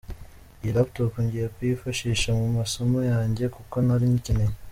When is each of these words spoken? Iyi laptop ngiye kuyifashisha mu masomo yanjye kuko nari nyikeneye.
Iyi 0.61 0.71
laptop 0.77 1.13
ngiye 1.23 1.47
kuyifashisha 1.55 2.29
mu 2.39 2.47
masomo 2.57 2.97
yanjye 3.11 3.45
kuko 3.55 3.75
nari 3.85 4.05
nyikeneye. 4.11 4.53